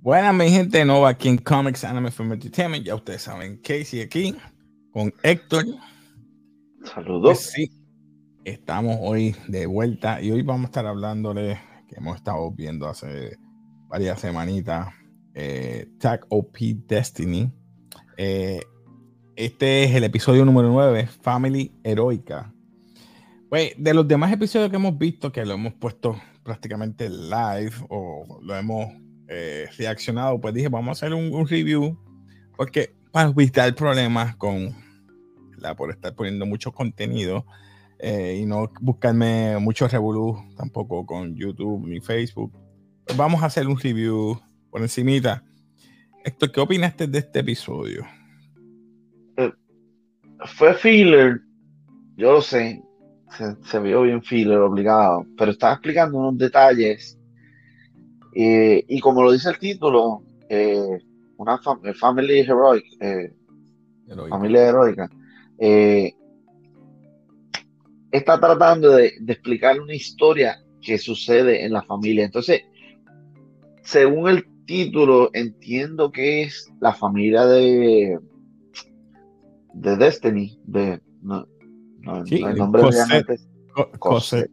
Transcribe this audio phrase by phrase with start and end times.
[0.00, 2.84] Buenas, mi gente nueva aquí en Comics Anime Film Entertainment.
[2.84, 4.34] Ya ustedes saben, Casey aquí
[4.92, 5.64] con Héctor.
[6.94, 7.22] Saludos.
[7.22, 7.70] Pues sí,
[8.44, 11.58] estamos hoy de vuelta y hoy vamos a estar hablándole
[11.88, 13.36] que hemos estado viendo hace
[13.88, 14.94] varias semanitas
[15.34, 17.52] eh, Tag OP Destiny.
[18.16, 18.60] Eh,
[19.34, 22.54] este es el episodio número 9, Family Heroica.
[23.48, 28.38] Pues de los demás episodios que hemos visto, que lo hemos puesto prácticamente live o
[28.40, 28.86] lo hemos
[29.26, 31.98] eh, reaccionado, pues dije, vamos a hacer un, review,
[32.56, 34.83] porque para evitar problemas con
[35.72, 37.46] por estar poniendo mucho contenido
[37.98, 42.52] eh, y no buscarme mucho revolú tampoco con YouTube ni Facebook,
[43.06, 44.38] pues vamos a hacer un review
[44.70, 45.42] por encimita.
[46.24, 48.04] Héctor, ¿qué opinaste de este episodio?
[49.38, 49.52] Eh,
[50.56, 51.40] fue filler,
[52.16, 52.82] yo lo sé,
[53.36, 57.18] se, se, vio bien filler, obligado, pero estaba explicando unos detalles.
[58.34, 60.98] Eh, y como lo dice el título, eh,
[61.36, 62.84] una eh, family heroic,
[64.28, 65.08] familia heroica,
[68.10, 72.24] está tratando de, explicar una historia que sucede en la familia.
[72.24, 72.62] Entonces,
[73.82, 78.18] según el título, entiendo que es la familia de,
[79.74, 81.46] de Destiny, de no,
[82.30, 82.82] el nombre
[83.98, 84.50] Cosette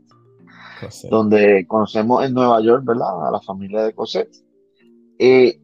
[1.10, 3.28] donde conocemos en Nueva York, ¿verdad?
[3.28, 4.36] A la familia de Cosette.
[5.20, 5.60] Eh,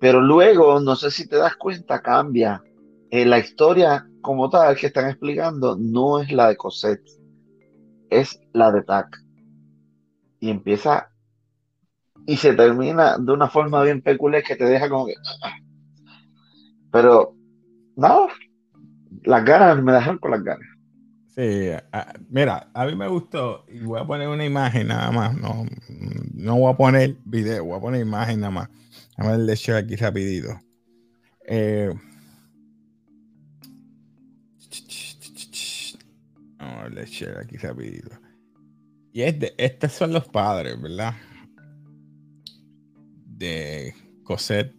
[0.00, 2.62] pero luego, no sé si te das cuenta, cambia.
[3.10, 7.08] Eh, la historia como tal que están explicando no es la de Cosette,
[8.10, 9.16] es la de Tac.
[10.40, 11.10] Y empieza
[12.26, 15.14] y se termina de una forma bien peculiar que te deja como que...
[16.92, 17.34] Pero,
[17.96, 18.28] no,
[19.24, 20.66] las ganas me dejaron con las ganas.
[21.34, 21.70] Sí,
[22.28, 25.36] mira, a mí me gustó y voy a poner una imagen nada más.
[25.36, 25.64] No,
[26.34, 28.68] no voy a poner video, voy a poner imagen nada más.
[29.16, 30.58] A ver el show aquí rapidito.
[31.46, 31.92] Eh,
[36.80, 38.10] vamos a ver el aquí rapidito.
[39.12, 41.14] Y este, estos son los padres, ¿verdad?
[43.26, 44.74] De Cosette.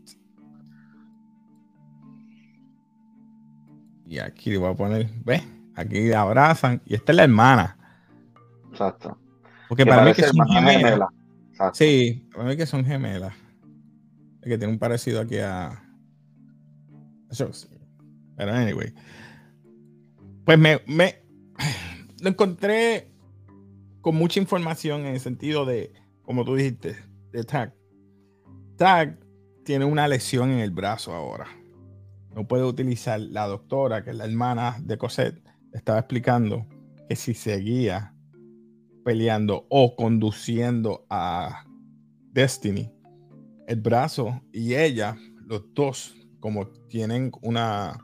[4.05, 5.43] Y aquí le voy a poner, ¿ves?
[5.75, 6.81] Aquí abrazan.
[6.85, 7.77] Y esta es la hermana.
[8.71, 9.17] Exacto.
[9.69, 11.09] Porque para mí que son gemelas.
[11.73, 13.33] Sí, para mí que son gemelas.
[14.41, 15.81] Es que tiene un parecido aquí a.
[18.35, 18.93] Pero anyway.
[20.43, 21.21] Pues me, me
[22.21, 23.11] lo encontré
[24.01, 26.95] con mucha información en el sentido de, como tú dijiste,
[27.31, 27.75] de Tag.
[28.77, 29.19] Tag
[29.65, 31.47] tiene una lesión en el brazo ahora.
[32.35, 35.43] No puede utilizar la doctora, que es la hermana de Cosette,
[35.73, 36.67] estaba explicando
[37.09, 38.13] que si seguía
[39.03, 41.65] peleando o conduciendo a
[42.31, 42.91] Destiny,
[43.67, 45.17] el brazo y ella,
[45.47, 47.97] los dos, como tienen una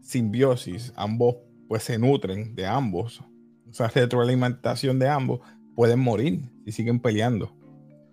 [0.00, 1.36] simbiosis, ambos
[1.70, 5.38] pues se nutren de ambos, o sea, retroalimentación de ambos,
[5.76, 7.54] pueden morir si siguen peleando.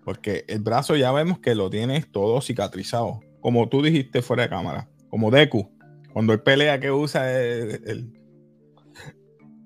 [0.05, 4.49] Porque el brazo ya vemos que lo tiene todo cicatrizado, como tú dijiste fuera de
[4.49, 5.71] cámara, como Deku.
[6.13, 8.13] Cuando él pelea que usa el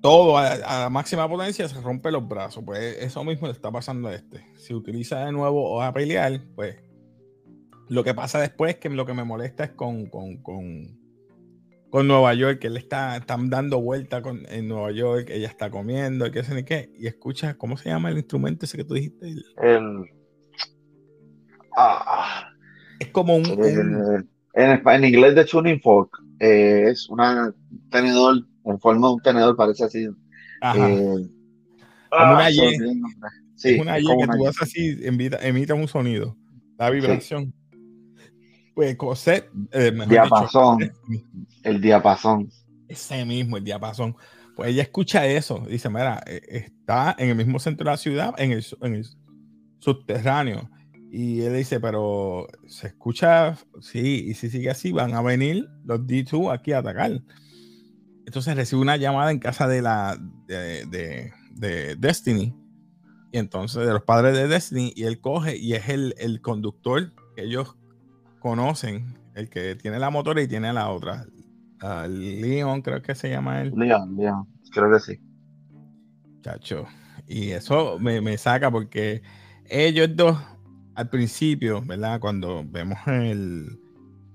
[0.00, 2.64] todo a, máxima potencia se rompe los brazos.
[2.64, 4.42] Pues eso mismo le está pasando a este.
[4.56, 6.76] Si utiliza de nuevo a pelear, pues
[7.90, 11.01] lo que pasa después que lo que me molesta es con, con,
[11.92, 15.70] con Nueva York, que él está están dando vuelta con, en Nueva York, ella está
[15.70, 18.94] comiendo, qué sé ni qué, y escucha, ¿cómo se llama el instrumento ese que tú
[18.94, 19.34] dijiste?
[19.58, 20.06] El,
[21.76, 22.48] ah,
[22.98, 23.44] es como un,
[24.54, 27.20] en, inglés de tuning fork eh, es un
[27.90, 30.08] tenedor en forma de un tenedor, parece así.
[30.62, 30.90] Ajá.
[30.90, 31.28] Eh,
[32.08, 32.56] como una ah, Y.
[33.54, 36.38] Sí, es una Y que tú haces así, emita, un sonido,
[36.78, 37.52] la vibración.
[38.74, 39.50] Pues Cosette.
[39.72, 40.92] Eh, diapasón.
[41.62, 42.50] el diapasón.
[42.88, 44.16] Ese mismo, el diapasón.
[44.56, 45.64] Pues ella escucha eso.
[45.68, 49.06] Dice: Mira, eh, está en el mismo centro de la ciudad, en el, en el
[49.78, 50.70] subterráneo.
[51.10, 56.00] Y él dice: Pero se escucha, sí, y si sigue así, van a venir los
[56.00, 57.22] D2 aquí a atacar.
[58.26, 62.54] Entonces recibe una llamada en casa de la de, Destiny.
[63.32, 64.92] Y entonces de los padres de Destiny.
[64.94, 67.76] Y él coge y es el, conductor que ellos
[68.42, 69.16] conocen.
[69.34, 71.24] El que tiene la motora y tiene la otra.
[72.08, 73.72] Leon, creo que se llama él.
[73.74, 74.46] Leon, Leon.
[74.72, 75.20] creo que sí.
[76.42, 76.86] Chacho.
[77.26, 79.22] Y eso me, saca porque
[79.70, 80.38] ellos dos,
[80.94, 82.20] al principio, ¿verdad?
[82.20, 83.80] Cuando vemos el,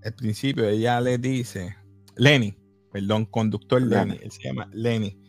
[0.01, 1.75] el principio, ella le dice,
[2.15, 2.57] Lenny,
[2.91, 5.21] perdón, conductor Lenny, él se llama Lenny.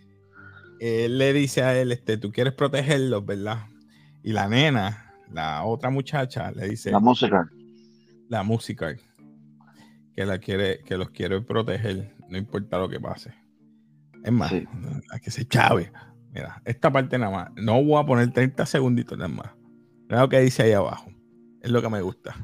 [0.81, 3.67] Él le dice a él, este, tú quieres protegerlos, ¿verdad?
[4.23, 6.91] Y la nena, la otra muchacha, le dice...
[6.91, 7.49] La música.
[8.29, 8.95] La música.
[10.15, 13.33] Que, la quiere, que los quiere proteger, no importa lo que pase.
[14.25, 15.93] Es más, a que se chave.
[16.33, 17.51] Mira, esta parte nada más.
[17.57, 19.51] No voy a poner 30 segunditos nada más.
[20.09, 21.11] Mira lo que dice ahí abajo.
[21.63, 22.37] Es lo que me gusta.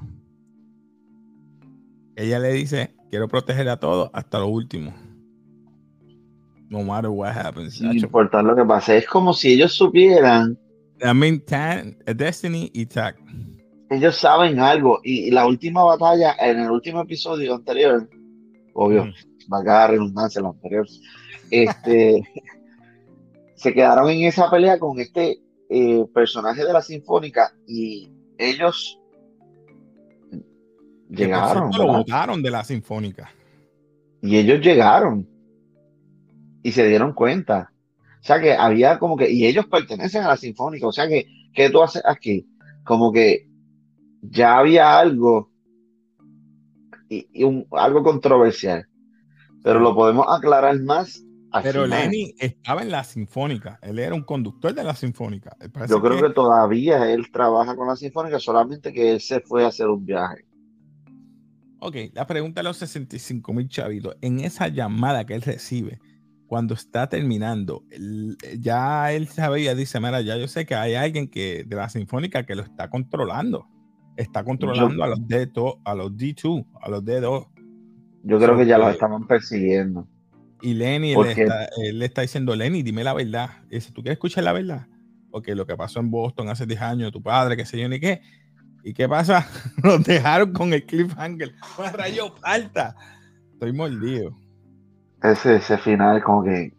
[2.17, 4.95] Ella le dice, quiero proteger a todos hasta lo último.
[6.69, 7.81] No matter what happens.
[7.81, 8.99] No importa lo que pase.
[8.99, 10.59] Es como si ellos supieran.
[11.03, 11.43] I mean,
[12.07, 13.19] Destiny y Tack.
[13.97, 15.01] Ellos saben algo.
[15.03, 18.09] Y, la última batalla, en el último episodio anterior,
[18.75, 19.07] obvio,
[19.53, 20.87] va a quedar redundancia lo anterior.
[21.51, 22.23] Este.
[23.55, 29.01] se quedaron en esa pelea con este eh, personaje de la Sinfónica y ellos
[31.09, 31.71] llegaron.
[31.77, 33.33] Lo votaron de la Sinfónica.
[34.21, 35.27] Y ellos llegaron
[36.63, 37.73] y se dieron cuenta.
[38.21, 41.27] O sea que había como que, y ellos pertenecen a la Sinfónica, o sea que,
[41.55, 42.47] ¿qué tú haces aquí?
[42.85, 43.49] Como que
[44.31, 45.51] ya había algo
[47.09, 47.27] y,
[47.73, 48.87] algo controversial,
[49.63, 51.25] pero lo podemos aclarar más
[51.63, 55.57] pero Lenny estaba en la Sinfónica, él era un conductor de la Sinfónica.
[55.89, 56.31] Yo creo que...
[56.31, 60.45] todavía él trabaja con la Sinfónica, solamente que él se fue a hacer un viaje.
[61.81, 66.01] Ok, la pregunta de los 65 mil chavitos, en esa llamada que él recibe,
[66.47, 67.85] cuando está terminando,
[68.59, 72.45] ya él sabía, dice, mira, ya yo sé que hay alguien que de la Sinfónica
[72.45, 73.67] que lo está controlando.
[74.17, 75.51] Está controlando a los d
[75.85, 77.49] a los D2, a los D2.
[78.23, 80.07] Yo creo que ya los estaban persiguiendo.
[80.63, 83.51] Y Lenny, él, le está diciendo, Lenny, dime la verdad.
[83.69, 84.87] dice, ¿tú quieres escuchar la verdad?
[85.31, 88.01] Porque lo que pasó en Boston hace 10 años, tu padre, qué sé yo, ni
[88.01, 88.23] qué.
[88.83, 89.47] ¿Y qué pasa?
[89.83, 91.55] Nos dejaron con el cliffhanger.
[91.79, 92.97] Una rayo alta.
[93.53, 94.31] Estoy mordido.
[95.23, 96.73] Ese, ese final como que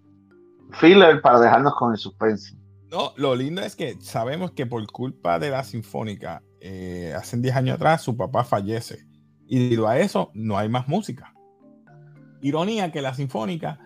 [0.72, 2.56] filler para dejarnos con el suspense.
[2.92, 7.56] No, lo lindo es que sabemos que por culpa de la Sinfónica, eh, hace 10
[7.56, 9.06] años atrás, su papá fallece.
[9.48, 11.36] Y debido a eso, no hay más música
[12.46, 13.80] ironía que la sinfónica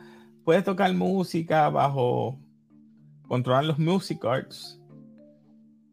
[0.43, 2.37] puede tocar música bajo
[3.27, 4.79] controlar los music arts,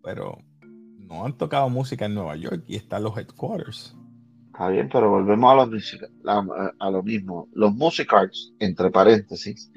[0.02, 0.38] pero
[0.98, 3.96] no han tocado música en Nueva York y están los headquarters.
[4.46, 7.48] Está bien, pero volvemos a lo, a lo mismo.
[7.52, 9.70] Los music arts, entre paréntesis,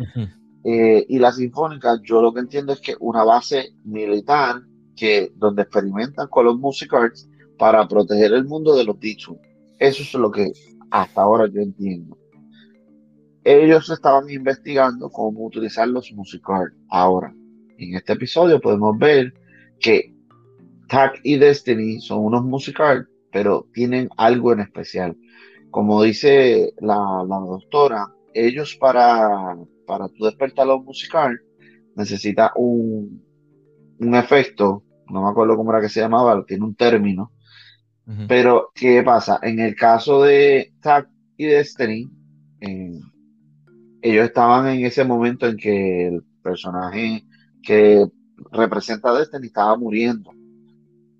[0.63, 4.63] eh, y la sinfónica, yo lo que entiendo es que una base militar
[4.99, 9.37] que donde experimentan con los music arts para proteger el mundo de los dichos.
[9.77, 10.51] Eso es lo que
[10.91, 12.19] hasta ahora yo entiendo
[13.43, 16.73] ellos estaban investigando cómo utilizar los musicals.
[16.89, 17.33] Ahora,
[17.77, 19.33] en este episodio podemos ver
[19.79, 20.13] que
[20.87, 25.17] Tack y Destiny son unos musicals, pero tienen algo en especial.
[25.71, 31.39] Como dice la, doctora, ellos para, para despertar los musicales
[31.95, 33.23] necesita un,
[33.99, 37.31] un efecto, no me acuerdo cómo era que se llamaba, tiene un término.
[38.27, 39.39] Pero, ¿qué pasa?
[39.43, 41.07] En el caso de Tack
[41.37, 42.09] y Destiny,
[42.59, 43.01] en,
[44.01, 47.23] ellos estaban en ese momento en que el personaje
[47.61, 48.07] que
[48.51, 50.31] representa a Destiny estaba muriendo.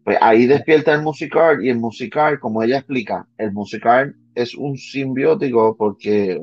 [0.04, 4.76] Pues ahí despierta el musical y el musical, como ella explica, el musical es un
[4.78, 6.42] simbiótico porque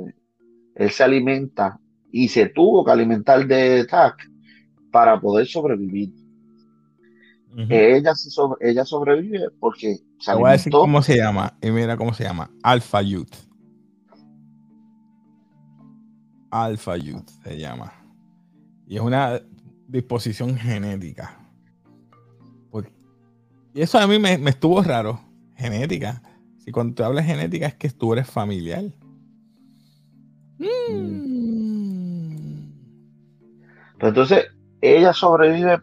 [0.77, 1.81] él se alimenta
[2.13, 4.31] y se tuvo que alimentar de TAC
[4.93, 6.26] para poder sobrevivir.
[7.57, 8.13] Ella,
[8.61, 12.51] ella sobrevive porque se voy a decir cómo se llama y mira cómo se llama
[12.63, 13.35] Alpha Youth
[16.51, 17.93] Alpha Youth se llama.
[18.87, 19.41] Y es una
[19.89, 21.39] disposición genética.
[23.75, 25.21] y eso a mí me, estuvo raro.
[25.55, 26.23] Genética.
[26.59, 28.85] Si cuando tú hablas genética es que tú eres familiar.
[30.59, 30.67] Mm.
[33.99, 34.47] entonces,
[34.81, 35.81] ella sobrevive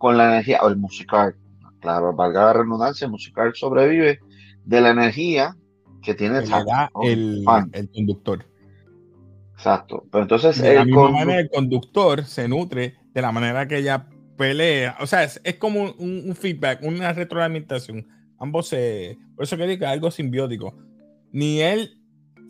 [0.00, 1.36] con la energía, o el musical.
[1.80, 4.18] Claro, valga la redundancia, el musical sobrevive
[4.64, 5.54] de la energía
[6.02, 8.46] que tiene el, el conductor.
[9.52, 10.06] Exacto.
[10.10, 10.60] Pero entonces.
[10.60, 14.96] De la misma manera, el conductor se nutre de la manera que ella pelea.
[15.00, 18.08] O sea, es, como un, feedback, una retroalimentación.
[18.38, 19.18] Ambos se.
[19.36, 20.74] Por eso que digo que es algo simbiótico.
[21.30, 22.00] Ni él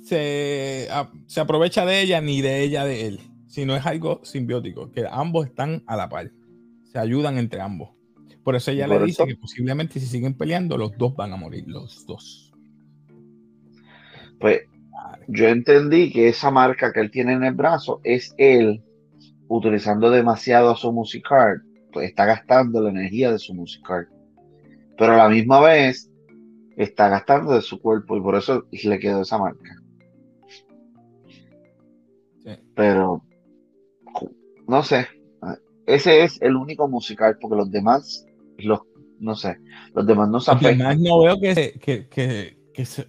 [0.04, 0.88] se,
[1.26, 3.21] se aprovecha de ella, ni de ella de él.
[3.49, 6.30] Sino es algo simbiótico, que ambos están a la par.
[6.91, 7.91] Se ayudan entre ambos.
[8.43, 11.65] Por eso ella le dice que posiblemente si siguen peleando, los dos van a morir,
[11.67, 12.53] los dos.
[14.41, 14.63] Pues
[15.29, 18.83] yo entendí que esa marca que él tiene en el brazo es él
[19.49, 21.61] utilizando demasiado su music card,
[21.93, 24.07] pues está gastando la energía de su music card.
[24.97, 26.11] Pero a la misma vez
[26.77, 29.77] está gastando de su cuerpo y por eso le quedó esa marca.
[32.75, 33.23] Pero
[34.67, 35.07] no sé,
[35.87, 38.27] ese es el único musical porque los demás,
[38.59, 38.81] los,
[39.19, 39.59] no sé,
[39.95, 41.03] los demás no se afectan.
[41.03, 43.09] no veo que se, que, que, que, se,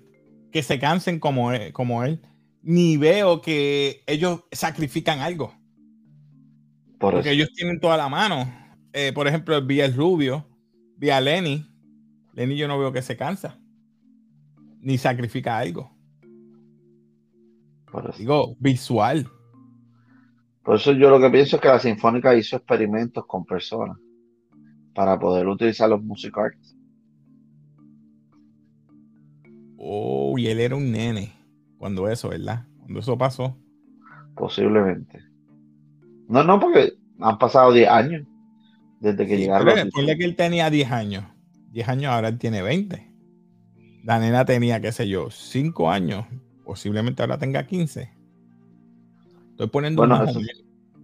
[0.51, 2.21] que se cansen como él, como él,
[2.63, 5.53] ni veo que ellos sacrifican algo.
[6.99, 8.51] porque ellos tienen toda la mano.
[8.93, 10.45] Eh, por ejemplo, vi el Rubio,
[10.97, 11.65] vi a Lenny.
[12.33, 13.59] Lenny yo no veo que se cansa,
[14.79, 15.91] ni sacrifica algo.
[18.17, 19.27] Digo, visual.
[20.63, 23.97] Por eso yo lo que pienso es que la Sinfónica hizo experimentos con personas
[24.93, 26.77] para poder utilizar los music arts.
[29.77, 31.33] Oh, y él era un nene
[31.77, 32.67] cuando eso, ¿verdad?
[32.79, 33.57] Cuando eso pasó.
[34.35, 35.19] Posiblemente.
[36.27, 38.27] No, no, porque han pasado 10 años
[38.99, 39.67] desde que llegaron.
[39.67, 41.25] Pero que él tenía 10 años.
[41.71, 43.11] 10 años, ahora él tiene 20.
[44.03, 46.25] La nena tenía, qué sé yo, 5 años.
[46.63, 48.20] Posiblemente ahora tenga 15.
[49.61, 50.25] Estoy poniendo bueno,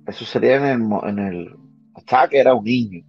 [0.08, 1.56] eso, sería en el, en el
[1.94, 3.06] ataque, era un niño.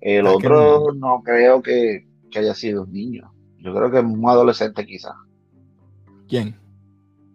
[0.00, 3.30] El otro no creo que, haya sido un niño.
[3.58, 5.12] Yo creo que es un adolescente quizás.
[6.26, 6.56] ¿Quién?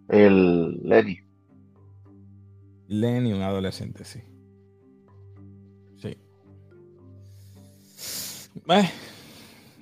[0.08, 1.20] El Lenny.
[2.88, 4.20] Lenny, un adolescente, sí.
[5.96, 6.18] Sí.
[8.68, 8.90] Eh,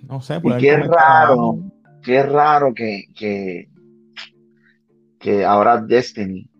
[0.06, 0.42] no sé.
[0.44, 1.58] Y qué raro,
[2.02, 3.70] qué raro que, que,
[5.18, 6.51] que ahora Destiny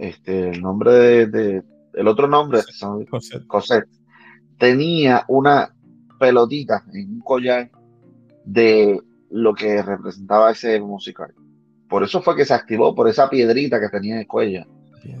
[0.00, 2.60] este, el nombre de, el otro nombre,
[3.46, 3.86] Cosette.
[4.58, 5.74] tenía una
[6.18, 7.70] pelotita en un collar
[8.44, 8.98] de
[9.30, 11.34] lo que representaba ese musical.
[11.86, 14.64] Por eso fue que se activó, por esa piedrita que tenía en el cuello.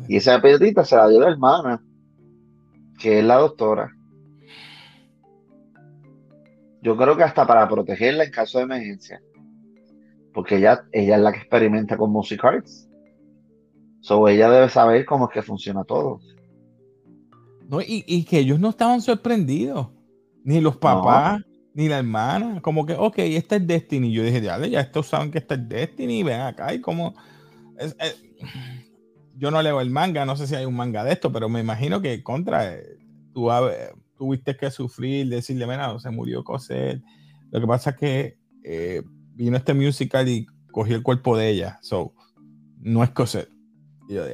[0.08, 1.82] Y esa piedrita se la dio la hermana,
[2.98, 3.94] que es la doctora.
[6.80, 9.20] Yo creo que hasta para protegerla en caso de emergencia.
[10.32, 12.40] Porque ella, ella es la que experimenta con Music.
[14.00, 16.20] So, ella debe saber cómo es que funciona todo.
[17.68, 19.88] No, y, que ellos no estaban sorprendidos.
[20.42, 21.42] Ni los papás,
[21.74, 22.60] ni la hermana.
[22.62, 24.12] Como que, ok, esta es Destiny.
[24.12, 26.22] Yo dije, ya, ya estos saben que esta es Destiny.
[26.22, 27.14] Ven acá y como.
[29.36, 31.60] yo no leo el manga, no sé si hay un manga de esto, pero me
[31.60, 32.74] imagino que contra.
[32.74, 32.98] Eh,
[33.32, 33.48] tú
[34.16, 37.02] tuviste que sufrir, decirle, mira, se murió Cosette.
[37.50, 39.02] Lo que pasa es que eh,
[39.34, 41.78] vino este musical y cogió el cuerpo de ella.
[41.82, 42.14] So,
[42.80, 43.59] no es Cosette
[44.14, 44.24] yo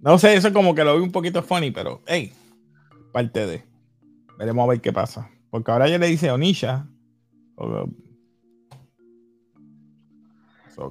[0.00, 2.32] No sé, eso como que lo vi un poquito funny, pero hey,
[3.12, 3.64] parte de.
[4.38, 5.30] Veremos a ver qué pasa.
[5.50, 6.86] Porque ahora ya le dice Onisha.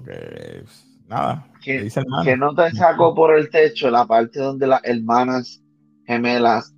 [0.05, 0.63] que
[1.07, 1.47] nada.
[1.61, 1.89] Que,
[2.23, 5.61] que no te sacó por el techo la parte donde las hermanas
[6.05, 6.73] gemelas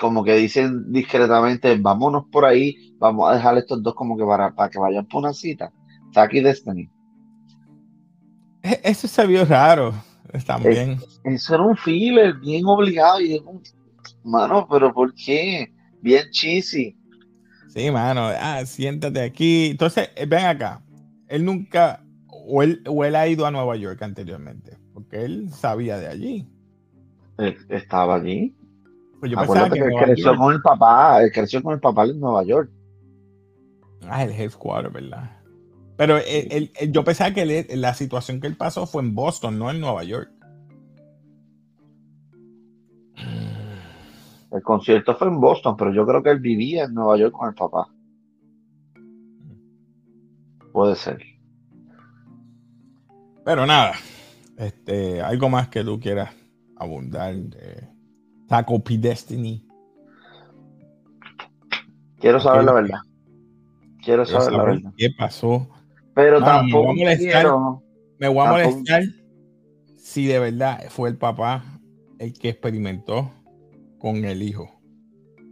[0.00, 4.54] como que dicen discretamente, vámonos por ahí, vamos a dejar estos dos como que para,
[4.54, 5.72] para que vayan por una cita.
[6.12, 6.90] Saki Destiny.
[8.62, 9.94] E-, eso se vio raro
[10.46, 10.98] también.
[11.24, 13.42] Eso era un filler bien obligado y
[14.24, 15.72] mano, pero ¿por qué?
[16.00, 16.96] Bien cheesy.
[17.68, 19.70] Sí, mano, ah, siéntate aquí.
[19.70, 20.82] Entonces, eh, ven acá.
[21.28, 25.98] Él nunca, o él, o él ha ido a Nueva York anteriormente, porque él sabía
[25.98, 26.48] de allí.
[27.68, 28.54] Estaba allí.
[29.20, 32.44] Pues yo pensaba que, creció con el papá, él creció con el papá en Nueva
[32.44, 32.70] York.
[34.08, 35.37] Ah, el headquarter, ¿verdad?
[35.98, 36.16] Pero
[36.90, 40.30] yo pensaba que la situación que él pasó fue en Boston, no en Nueva York.
[44.52, 47.48] El concierto fue en Boston, pero yo creo que él vivía en Nueva York con
[47.48, 47.88] el papá.
[50.72, 51.18] Puede ser.
[53.44, 53.94] Pero nada,
[54.56, 56.32] este, algo más que tú quieras
[56.76, 57.88] abundar de
[58.46, 59.66] Taco P Destiny.
[62.20, 62.98] Quiero saber la verdad.
[64.00, 64.92] Quiero saber la verdad.
[64.96, 65.68] ¿Qué pasó
[66.18, 67.46] pero tampoco me voy a molestar,
[68.18, 69.02] me voy a molestar
[69.96, 71.62] si de verdad fue el papá
[72.18, 73.30] el que experimentó
[74.00, 74.68] con el hijo.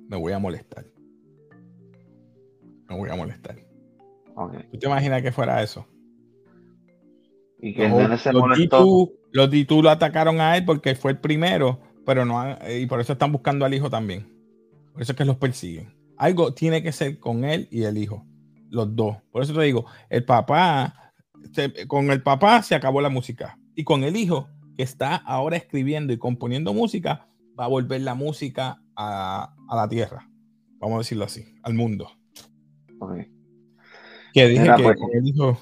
[0.09, 0.85] Me voy a molestar.
[2.89, 3.55] Me voy a molestar.
[4.73, 5.87] ¿Tú te imaginas que fuera eso?
[7.61, 9.13] Y que los, se molestó.
[9.31, 12.45] los lo atacaron a él porque fue el primero, pero no
[12.77, 14.27] y por eso están buscando al hijo también.
[14.93, 15.95] Por eso es que los persiguen.
[16.17, 18.26] Algo tiene que ser con él y el hijo
[18.71, 19.17] los dos.
[19.31, 21.13] Por eso te digo, el papá,
[21.89, 23.59] con el papá se acabó la música.
[23.75, 28.15] Y con el hijo, que está ahora escribiendo y componiendo música, va a volver la
[28.15, 30.29] música a, la tierra.
[30.79, 32.11] Vamos a decirlo así, al mundo.
[34.33, 35.59] Que dije que pues, el hijo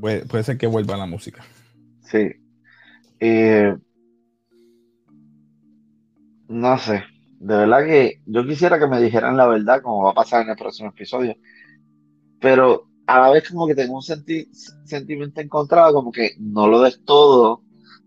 [0.00, 1.44] puede, ser que vuelva la música.
[2.02, 2.32] Sí.
[3.20, 3.76] Eh,
[6.48, 7.04] No sé.
[7.38, 10.50] De verdad que yo quisiera que me dijeran la verdad, como va a pasar en
[10.50, 11.36] el próximo episodio.
[12.40, 14.48] Pero a la vez como que tengo un senti-
[14.84, 17.62] sentimiento encontrado, como que no lo des todo,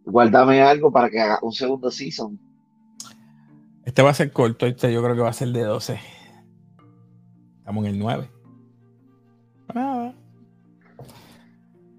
[0.05, 2.39] guárdame algo para que haga un segundo season.
[3.85, 5.99] Este va a ser corto, este yo creo que va a ser de 12.
[7.59, 8.29] Estamos en el 9.
[9.73, 10.15] Nada.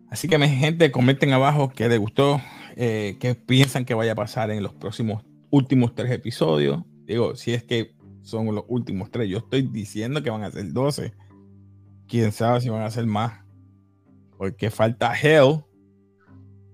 [0.08, 2.40] Así que, mi gente, comenten abajo qué les gustó,
[2.76, 6.82] eh, qué piensan que vaya a pasar en los próximos últimos tres episodios.
[7.06, 10.72] Digo, si es que son los últimos tres, yo estoy diciendo que van a ser
[10.72, 11.12] 12.
[12.10, 13.44] Quién sabe si van a ser más.
[14.36, 15.60] Porque falta Hell,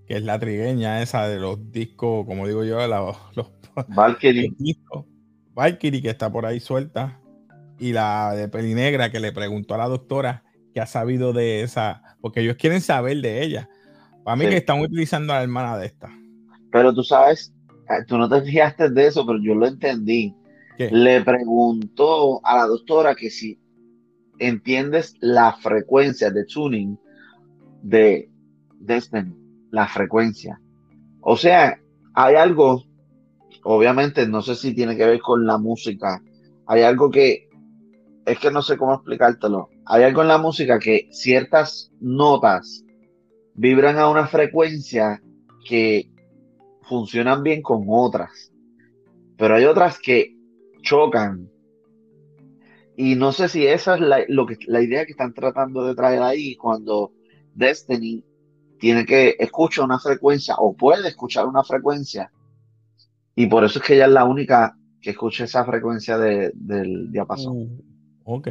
[0.07, 3.51] que es la trigueña esa de los discos, como digo yo, los, los
[3.89, 4.53] Valkyrie.
[4.59, 5.05] discos.
[5.55, 7.21] Valkyrie, que está por ahí suelta.
[7.79, 12.03] Y la de Pelinegra, que le preguntó a la doctora que ha sabido de esa,
[12.21, 13.69] porque ellos quieren saber de ella.
[14.25, 14.51] Para mí Sí.
[14.51, 16.11] que están utilizando a la hermana de esta.
[16.73, 17.53] Pero tú sabes,
[17.91, 20.35] eh, tú no te fijaste de eso, pero yo lo entendí.
[20.79, 20.91] ¿Qué?
[20.91, 23.59] Le preguntó a la doctora que si
[24.39, 26.99] entiendes la frecuencia de tuning
[27.83, 28.31] de
[28.79, 29.35] Destiny,
[29.71, 30.61] la frecuencia.
[31.21, 31.79] O sea,
[32.15, 32.85] hay algo,
[33.65, 36.23] obviamente, no sé si tiene que ver con la música.
[36.67, 37.49] Hay algo que,
[38.25, 39.71] es que no sé cómo explicártelo.
[39.85, 42.85] Hay algo en la música que ciertas notas
[43.55, 45.23] vibran a una frecuencia
[45.67, 46.11] que
[46.83, 48.53] funcionan bien con otras.
[49.37, 50.35] Pero hay otras que
[50.83, 51.51] chocan.
[52.97, 55.95] Y no sé si esa es la, lo que, la idea que están tratando de
[55.95, 57.13] traer ahí cuando
[57.55, 58.25] Destiny
[58.79, 62.31] tiene que escuchar una frecuencia o puede escuchar una frecuencia.
[63.35, 67.11] Y por eso es que ella es la única que escucha esa frecuencia de- del
[67.13, 67.57] diapasón.
[67.57, 67.81] Uh,
[68.25, 68.49] ok.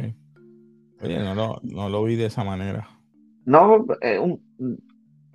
[1.02, 2.88] Oye, no lo, no lo vi de esa manera.
[3.44, 4.40] No, eh, un-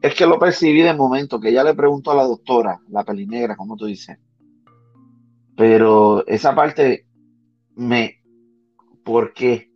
[0.01, 3.55] es que lo percibí de momento, que ella le preguntó a la doctora, la pelinegra,
[3.55, 4.17] como tú dices.
[5.55, 7.05] Pero esa parte
[7.75, 8.20] me,
[9.03, 9.71] ¿por qué?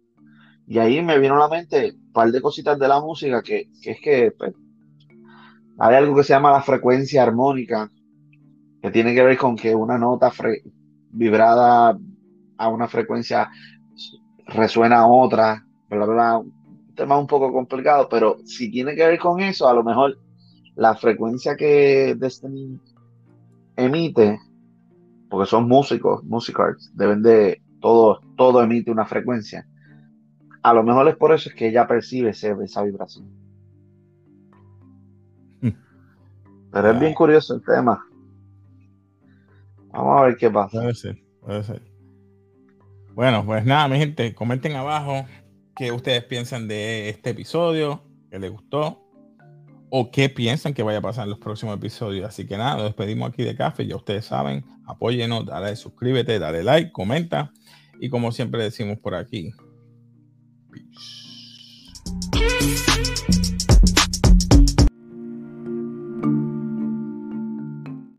[0.67, 3.69] Y ahí me vino a la mente un par de cositas de la música, que,
[3.81, 4.53] que es que pues,
[5.77, 7.91] hay algo que se llama la frecuencia armónica,
[8.81, 10.31] que tiene que ver con que una nota
[11.11, 11.97] vibrada
[12.57, 13.49] a una frecuencia
[14.47, 16.37] resuena a otra, bla, bla, bla.
[16.39, 20.17] Un tema un poco complicado, pero si tiene que ver con eso, a lo mejor
[20.75, 22.79] la frecuencia que Destiny
[23.75, 24.39] emite,
[25.29, 29.67] porque son músicos, musicars, deben de, todo, todo emite una frecuencia.
[30.63, 33.29] A lo mejor es por eso es que ella percibe ese- esa vibración.
[36.71, 38.05] Pero es bien curioso el tema.
[39.91, 40.79] Vamos a ver qué pasa.
[40.81, 41.81] Puede ser, puede ser.
[43.13, 45.25] Bueno, pues nada, mi gente, comenten abajo
[45.75, 49.01] qué ustedes piensan de este episodio, qué les gustó,
[49.89, 52.27] o qué piensan que vaya a pasar en los próximos episodios.
[52.27, 56.61] Así que nada, nos despedimos aquí de café, ya ustedes saben, apóyenos, dale suscríbete, dale
[56.63, 57.53] like, comenta,
[57.99, 59.53] y como siempre decimos por aquí,